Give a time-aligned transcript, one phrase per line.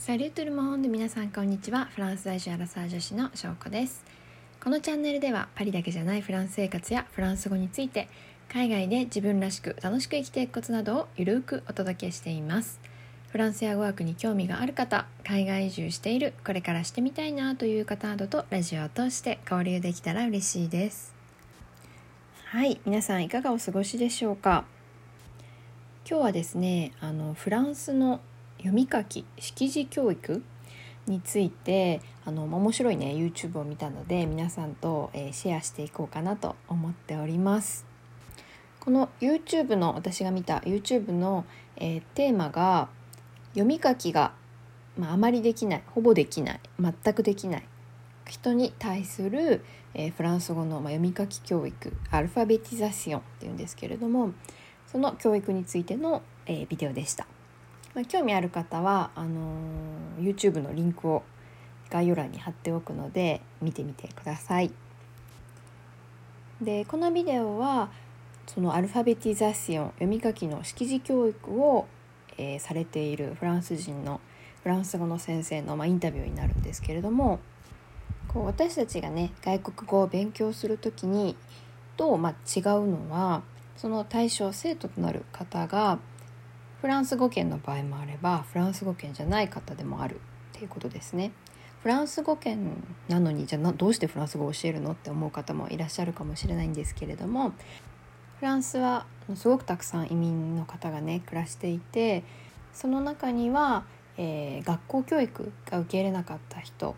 [0.00, 1.84] サリュートルモンで皆さんこんにちは。
[1.94, 4.02] フランス在住アラサー女子の翔子です。
[4.64, 8.08] このチャンネルではパリだけじゃないフランス生活やフランス語について
[8.50, 12.80] 海外で自分らしく楽しく生きていくコツなどをゆるくお届けしています。
[13.28, 21.12] フランスや語学に興味がある方海外移住しているこれからしてみたいなという方などとラジオを通して交流できたら嬉しいです。
[22.46, 24.64] はい皆さんいかがお過ごしでしょうか？
[26.08, 28.22] 今日はですねあのフランスの
[28.60, 30.42] 読み書き識字教育
[31.06, 37.86] についてあの面白いね YouTube を見たので皆さんと、えー、シェアしていこうかなと思っております
[38.78, 41.44] この YouTube の私が見た YouTube の、
[41.76, 42.88] えー、テーマが
[43.52, 44.32] 読み書きが、
[44.96, 47.64] まあ、あまりできないほぼできない全くできない
[48.26, 54.32] 人に対する、えー、フランス語の、まあ、読み書き教育アルファベティザシオンっていうんですけれども
[54.86, 57.26] その教育についての、えー、ビデオでした。
[57.94, 59.54] まあ、興味ある方はあの、
[60.18, 61.22] YouTube のリンクを
[61.90, 64.70] 概要欄に貼っておくので見てみてください。
[66.62, 67.90] でこのビデオは
[68.46, 71.86] そのアルファベティザシオン読み書きの識字教育を、
[72.36, 74.20] えー、されているフランス人の
[74.62, 77.40] フランス語の先生の、まあ、インタビューになるんですけれども
[78.28, 81.36] こう私たちがね外国語を勉強する時に
[81.96, 83.42] と、まあ、違うのは
[83.76, 85.98] その対象生徒となる方が
[86.80, 90.18] フランス語圏の場合もあればフランス語圏じゃない方でもあるっ
[90.52, 91.32] ていうことですね。
[91.82, 92.76] フランス語圏
[93.08, 97.52] なのにじゃあどうしてフランス語を教えるのって思う方もいらっしゃるかもしれないんですけれども
[98.38, 102.22] フランスはすごくたくさん移民の方がね暮らしていて
[102.74, 103.84] その中には、
[104.18, 106.94] えー、学校教育が受け入れなかった人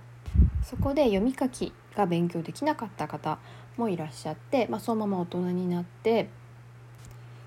[0.65, 3.39] そこで読み書きが勉強できなかった方
[3.77, 6.29] もいらっしゃって、まあ、そのまま大人になって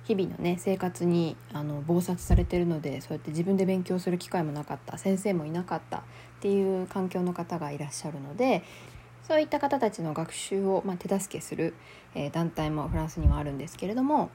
[0.06, 6.02] 日々のね生活にあの忙殺されてるのでそうやって自分で勉強する機会もなかった先生もいなかったっ
[6.42, 8.64] ていう環境の方がいらっしゃるので
[9.28, 11.74] そういった方たちの学習を、まあ、手助けする、
[12.14, 14.30] えー、団体もフランスにはあるんですけれども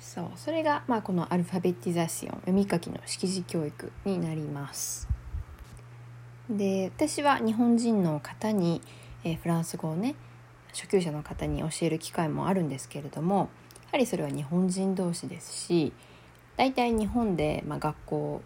[0.00, 5.08] そうそれが、まあ、このアルファベティザシオン読み書きの識字教育になります。
[6.50, 8.82] で私は日本人の方に、
[9.24, 10.16] えー、フランス語をね
[10.72, 13.48] 初級者の方に教える機会もあるんですけれども
[13.92, 15.92] はりそれは日本人同士ですし
[16.56, 18.42] 大体日本で、まあ、学校、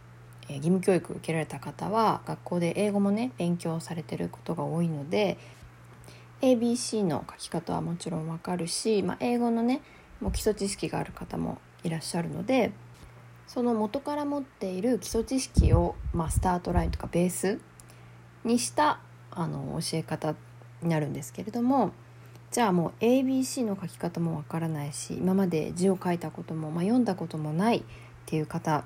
[0.49, 5.39] 義務教育を受けられた方は学校で英語もね勉強されてることが多いので
[6.41, 9.83] ABC の書き方はもちろんわかるし、まあ、英語のね
[10.21, 12.73] もう基礎知識がある方もいらっしゃるので
[13.47, 17.61] その元から持っている基礎知識を、まあ、スタートラインとかベース
[18.43, 18.99] にした
[19.31, 20.35] あの教え方
[20.83, 21.93] になるんですけれども
[22.57, 27.83] じゃあもう ABC の書き方もわからないし今まで字を書いたことも、まあ、読んだこともないっ
[28.25, 28.85] ていう方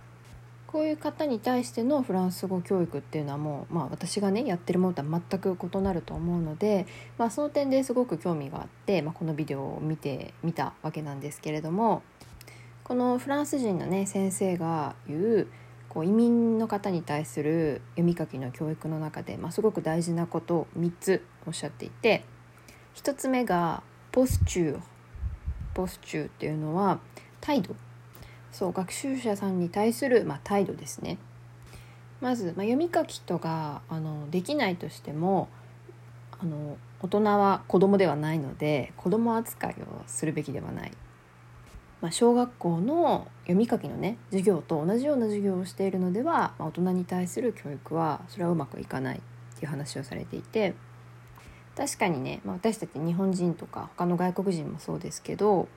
[0.66, 6.84] こういう方に対してのフランス語教育っていうのはもう、まあ、私がねやってるものとは全く異なると思うので、
[7.16, 12.02] まあ、その点ですごく興味があって、まあ、このビデオを見てみたわけなんですけれども
[12.82, 15.46] このフランス人のね先生が言う
[15.88, 22.24] こう移民の方に対する読み書きの教育の中で、まあ、すごく大事なことを3つおっしゃっていて。
[22.96, 24.80] 1つ目がポスチュー
[25.74, 27.00] ポスチューっていうのは
[27.40, 27.74] 態度。
[28.52, 31.18] そう学習者さんに対する、まあ、態度ですね。
[32.20, 35.48] まず、まあ、読み書きとかあのできないとしても
[36.38, 40.92] あの大人は子供ではないので子供扱いをするべきではない、
[42.02, 49.20] まあ、小学校の読み書きのね授業と同じような授業をしているのでは、まあ、大人に対する教育はそれはうまくいかないっ
[49.58, 50.74] ていう話をされていて
[51.76, 55.68] 確かにね、まあ、私たち日本人とか他の外国人もそうですけど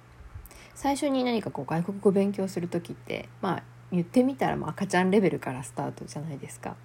[0.76, 6.76] 最初に何かこう外国語勉強する時ってまあ言ってみたらまあ赤ちゃんレベルからスタートじゃないですか。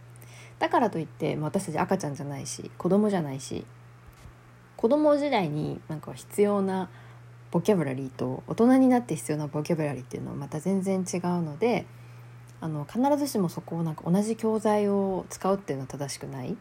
[0.58, 3.64] だからといって、まあ、私たち赤ちゃんじゃないし子供じゃないし
[4.76, 6.90] 子供時代になんか必要な
[7.50, 11.86] ボキャブラリーと大人になって必要なボキャブラリーっていうのはまた全然違うので
[12.60, 16.56] あの必ずしもそこをなんか同じ教材を使うっていうのは正しくない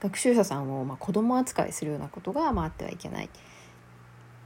[0.00, 3.28] 学習者さんをまあ子供扱いするようなことがまああってはいけないっ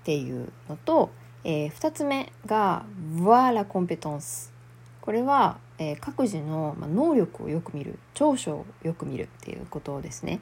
[0.04, 1.10] ていうのと、
[1.44, 2.84] えー、2つ目が
[3.16, 4.50] 「voir la compétence」
[5.00, 10.40] これは、えー、各自の、まあ、能力をよく見る長所をよく見るっていうことですね。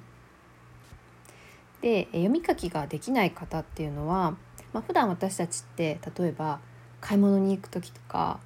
[1.81, 4.37] で読み書きができない方っていうのは、
[4.73, 6.61] まあ、普段私たちって例えば
[7.01, 8.39] 買い物に行く時とか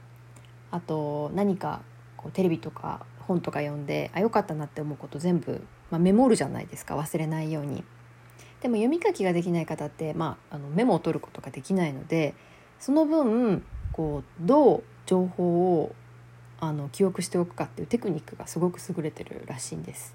[0.71, 1.83] あと何か
[2.17, 7.85] こうテレビとか本とか読んであよかったなって思うこと全部まあ、メモるじゃないですか忘れないように。
[8.61, 12.35] でも読み書きができない方って、まあ、あのメモを取ることができないので
[12.81, 13.63] その分
[13.93, 15.95] こうどう情報を
[16.59, 20.15] あの記憶しておくかっていうテクニックがすごく優れてるらしいんです。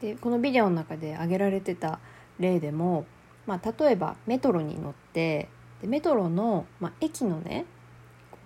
[0.00, 2.00] でこのビデオの中で挙げられてた
[2.40, 3.06] 例でも、
[3.46, 5.48] まあ、例えばメトロに乗って
[5.80, 7.66] でメトロの、まあ、駅のね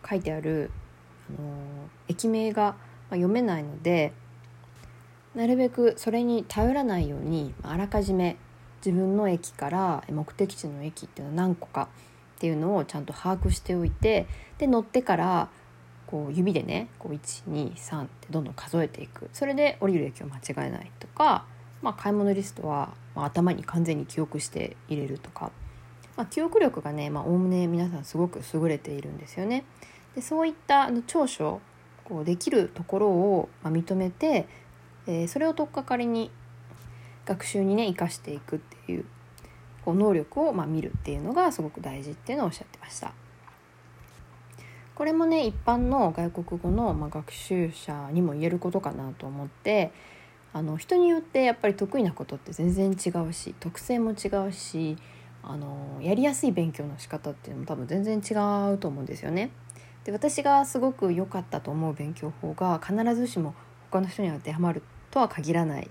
[0.09, 0.71] 書いてある、
[1.31, 1.53] あのー、
[2.09, 2.77] 駅名がまあ
[3.15, 4.13] 読めないので
[5.37, 8.37] なるべくそれに頼らないようにあらかじめ
[8.85, 11.89] 自分の駅から目的地の駅っていうのは何個か
[12.37, 14.27] っていうのをちゃんと把握しておいて
[14.59, 15.51] で乗ってから
[16.07, 21.45] こう指でね123ってどんどん数えていくそれで降りる駅を間違えないとか、
[21.83, 25.53] まあ、買い物リストは、ま、頭に完全に記憶して入れるとか、
[26.17, 29.65] まあ、記憶力がねおおむね皆さんすごく優れているんですよね。
[30.15, 31.61] でそういった長所
[32.09, 34.47] こうできるところを、認めて、
[35.07, 36.31] えー、それを取っかかりに
[37.25, 39.05] 学習にね生かしていくっていう
[39.85, 43.13] こう能力をま見るっていうのがすごく大事っていうのをおっしゃってました。
[44.95, 49.93] これもね一般の外国語の、ま学習者にも言えることかなと思って
[50.55, 54.97] あの人によってやっぱり得意なことって全然違うし特性も違うし
[55.43, 59.51] あのやりやすい勉強の仕方っていうのも多分全然違うと思うんですよね。
[60.05, 63.55] で私がすごく良かったと思う勉強法が必ずしも
[63.91, 64.83] 他の人に当てはまる
[65.17, 65.91] とは限らない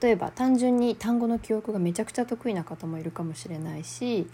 [0.00, 4.26] 例えば単純に単語の記憶がめちゃくちゃ得意な方もいるかもしれないし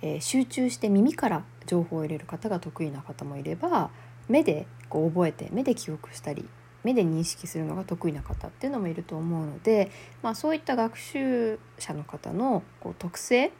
[0.00, 3.90] えー、集中して耳から情報を入れる方が得意な方もいれば
[4.28, 6.48] 目でこう覚えて目で記憶したり
[6.84, 9.90] 目で認識するのが得意な方っていうのもいると思うので、
[10.22, 13.50] まあ、そういった学習者の方のこう特性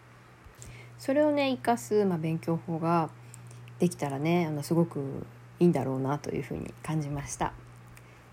[0.98, 3.10] それをね生かす、まあ、勉強法が
[3.80, 5.26] できたらねあのすごく
[5.58, 7.52] いいんだろうなというふうに感じました。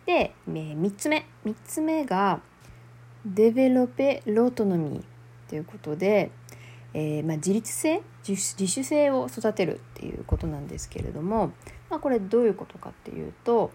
[0.06, 2.42] で、えー、3つ目3つ目が
[3.26, 5.04] 「デベロペ・ロートノミー」
[5.50, 6.32] ということで
[6.98, 8.38] えー、まあ、自立性自
[8.68, 11.52] 主性を育てるっていうことなんですけれども、
[11.90, 13.70] まあ、これどういうことかっていうと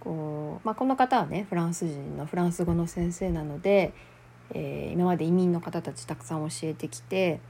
[0.00, 3.92] こう、まあ、この方はねフランス人のフランス語の先生なので、
[4.54, 7.40] えー、今まで移民の方たちたくさん教えてきて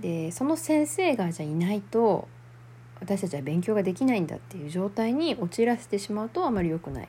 [0.00, 2.26] でその先生がじゃいないと
[2.98, 7.08] 私たちは勉強ができないんだっていう状態に陥らせてしまうとあまり良くない。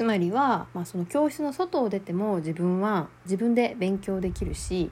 [0.00, 4.90] つまりは、まあ、その教室の外を出ても自分は自分で勉強できるし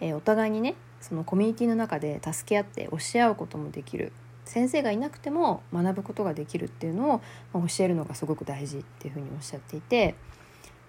[0.00, 4.12] えー、お互いにねそのコミュニティの中で助け合って教え合うこともできる。
[4.44, 7.20] 先生がいなくても学ぶことができるっていうのを、
[7.52, 10.16] まあ、教えるのがすごく大事っていうふうにおっしゃっていて、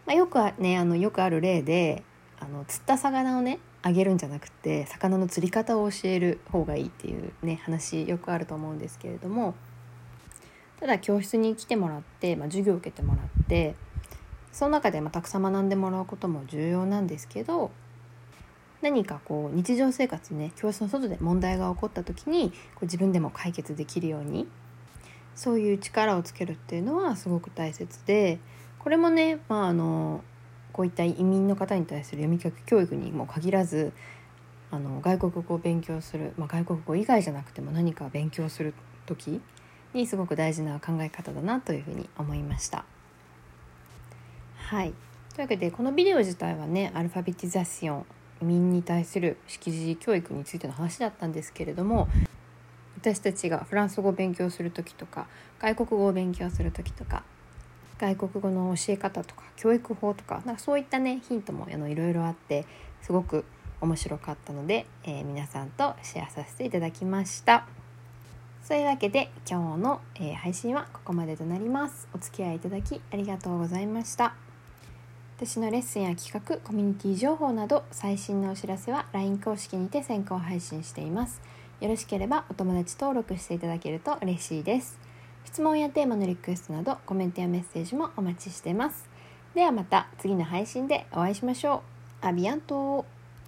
[0.08, 2.02] まあ、よくねあのよくある例で
[2.40, 9.54] あの釣った魚をねあげるんじゃなくて魚の釣り方を教える方がいいっていうね話よくあると思うんですけれども
[10.82, 13.76] ただ教室に来てもらって、まあ、授業を受けてもらって
[14.52, 17.72] その中でまあたくさん学んでもらうことも重要なんですけど
[18.82, 24.48] 何かこう日常生活ね教室の外で問題が起こった時にこう自分でも解決できるように
[25.36, 28.40] そういう力をつけるっていうのはすごく大切で
[28.80, 30.24] これもね、まあ、あの
[30.74, 33.94] こういった移民の方に対する読み書き教育にも限らず
[34.72, 38.74] あの外国語を勉強する、まあ、外国語以外じゃなくても何か勉強する
[39.06, 39.42] 時
[39.94, 42.86] にすごく大事な考え方だなというふうに思いました。
[44.56, 44.94] はい
[45.34, 48.06] というわけでこのビデオ自体はねアルファベティザシオン
[48.42, 52.08] 移民に対する識字教育についての話だったんですけれども
[52.98, 55.28] 私たちがフランス語を勉強する時とか
[55.60, 57.24] 外国語を勉強する時とか
[58.00, 62.66] 外国語の教え方とか教育法とかなんかそういったねヒントもあのいろいろあって
[63.02, 63.46] すごく
[63.80, 67.81] 面白かったので、えー、皆さんとシェアさせていただきました。
[68.64, 72.08] そういうわけで今日の、えー、配信はここまでとなります。
[72.14, 74.36] お付き合いいただきありがとうございました。
[75.38, 81.42] 私のレッスンや企画コミュニティ情報など最新のお知らせは LINE 公式にて先行配信しています。
[81.80, 85.00] よろしければお友達登録していただけると嬉しいです。
[85.46, 89.10] 質問やテーマのリクエストなどコメントやメッセージもお待ちしてます。
[89.56, 91.82] ではまた次の配信でお会いしましょ
[92.22, 92.28] う。
[92.28, 93.21] アビアント。